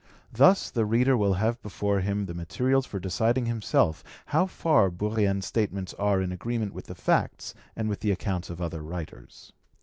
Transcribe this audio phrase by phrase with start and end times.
[0.33, 5.45] Thus the reader will have before him the materials for deciding himself how far Bourrienne's
[5.45, 9.53] statements are in agreement with the facts and with the accounts of other writers.